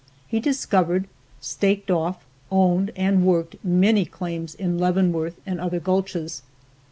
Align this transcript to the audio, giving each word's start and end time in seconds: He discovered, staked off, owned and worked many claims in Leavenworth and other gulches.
He 0.27 0.39
discovered, 0.39 1.07
staked 1.41 1.91
off, 1.91 2.25
owned 2.49 2.89
and 2.95 3.23
worked 3.23 3.57
many 3.63 4.03
claims 4.03 4.55
in 4.55 4.79
Leavenworth 4.79 5.39
and 5.45 5.61
other 5.61 5.79
gulches. 5.79 6.41